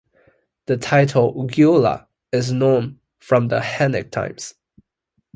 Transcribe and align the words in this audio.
The 0.65 0.77
title 0.77 1.31
"Gyula" 1.47 2.07
is 2.31 2.51
known 2.51 2.97
from 3.19 3.49
the 3.49 3.59
Hunnic 3.61 4.09
times. 4.09 4.55